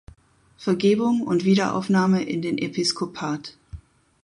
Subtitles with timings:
[0.57, 3.55] Vergebung und Wiederaufnahme in den Episkopat.